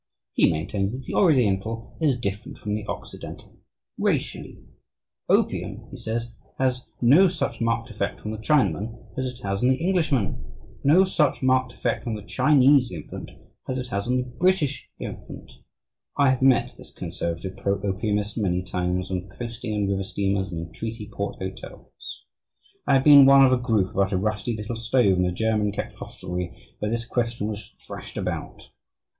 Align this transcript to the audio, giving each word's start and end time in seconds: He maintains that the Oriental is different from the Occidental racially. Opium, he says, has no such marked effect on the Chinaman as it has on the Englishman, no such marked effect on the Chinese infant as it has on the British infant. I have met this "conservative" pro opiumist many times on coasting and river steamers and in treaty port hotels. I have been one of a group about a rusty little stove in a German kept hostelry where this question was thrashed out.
He 0.33 0.51
maintains 0.51 0.93
that 0.93 1.05
the 1.05 1.13
Oriental 1.13 1.95
is 2.01 2.17
different 2.17 2.57
from 2.57 2.73
the 2.73 2.83
Occidental 2.87 3.59
racially. 3.99 4.57
Opium, 5.29 5.89
he 5.91 5.97
says, 5.97 6.31
has 6.57 6.87
no 7.01 7.27
such 7.27 7.61
marked 7.61 7.91
effect 7.91 8.21
on 8.25 8.31
the 8.31 8.39
Chinaman 8.39 8.97
as 9.15 9.27
it 9.27 9.43
has 9.43 9.61
on 9.61 9.69
the 9.69 9.75
Englishman, 9.75 10.43
no 10.83 11.03
such 11.03 11.43
marked 11.43 11.73
effect 11.73 12.07
on 12.07 12.15
the 12.15 12.23
Chinese 12.23 12.91
infant 12.91 13.29
as 13.69 13.77
it 13.77 13.89
has 13.89 14.07
on 14.07 14.17
the 14.17 14.23
British 14.23 14.89
infant. 14.97 15.51
I 16.17 16.31
have 16.31 16.41
met 16.41 16.73
this 16.79 16.89
"conservative" 16.89 17.55
pro 17.57 17.77
opiumist 17.77 18.37
many 18.39 18.63
times 18.63 19.11
on 19.11 19.29
coasting 19.29 19.75
and 19.75 19.87
river 19.87 20.01
steamers 20.03 20.51
and 20.51 20.59
in 20.61 20.73
treaty 20.73 21.11
port 21.13 21.35
hotels. 21.39 22.25
I 22.87 22.95
have 22.95 23.03
been 23.03 23.27
one 23.27 23.45
of 23.45 23.53
a 23.53 23.57
group 23.57 23.91
about 23.93 24.13
a 24.13 24.17
rusty 24.17 24.57
little 24.57 24.77
stove 24.77 25.19
in 25.19 25.25
a 25.25 25.31
German 25.31 25.71
kept 25.71 25.97
hostelry 25.97 26.57
where 26.79 26.89
this 26.89 27.05
question 27.05 27.47
was 27.47 27.75
thrashed 27.85 28.17
out. 28.17 28.71